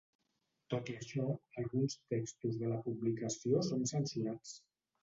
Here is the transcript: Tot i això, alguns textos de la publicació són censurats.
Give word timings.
Tot 0.73 0.89
i 0.93 0.95
això, 1.01 1.27
alguns 1.65 1.99
textos 2.15 2.59
de 2.63 2.73
la 2.73 2.81
publicació 2.89 3.65
són 3.71 3.89
censurats. 3.95 4.61